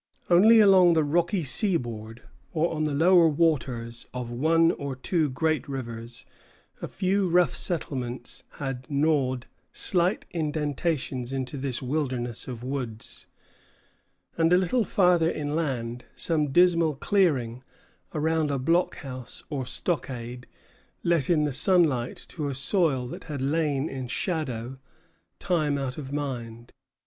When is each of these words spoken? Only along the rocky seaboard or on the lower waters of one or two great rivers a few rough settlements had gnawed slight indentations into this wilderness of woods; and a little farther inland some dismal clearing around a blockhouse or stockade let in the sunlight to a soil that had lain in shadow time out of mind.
Only 0.31 0.59
along 0.59 0.93
the 0.93 1.03
rocky 1.03 1.43
seaboard 1.43 2.23
or 2.53 2.73
on 2.73 2.85
the 2.85 2.93
lower 2.95 3.27
waters 3.27 4.07
of 4.15 4.31
one 4.31 4.71
or 4.71 4.95
two 4.95 5.29
great 5.29 5.67
rivers 5.69 6.25
a 6.81 6.87
few 6.87 7.29
rough 7.29 7.55
settlements 7.55 8.43
had 8.53 8.89
gnawed 8.89 9.45
slight 9.73 10.25
indentations 10.31 11.31
into 11.31 11.55
this 11.55 11.83
wilderness 11.83 12.47
of 12.47 12.63
woods; 12.63 13.27
and 14.35 14.51
a 14.51 14.57
little 14.57 14.83
farther 14.85 15.29
inland 15.29 16.05
some 16.15 16.51
dismal 16.51 16.95
clearing 16.95 17.61
around 18.11 18.49
a 18.49 18.57
blockhouse 18.57 19.43
or 19.51 19.67
stockade 19.67 20.47
let 21.03 21.29
in 21.29 21.43
the 21.43 21.53
sunlight 21.53 22.17
to 22.29 22.47
a 22.47 22.55
soil 22.55 23.05
that 23.05 23.25
had 23.25 23.39
lain 23.39 23.87
in 23.87 24.07
shadow 24.07 24.79
time 25.37 25.77
out 25.77 25.99
of 25.99 26.11
mind. 26.11 26.71